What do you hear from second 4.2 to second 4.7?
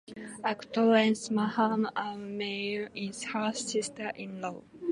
law.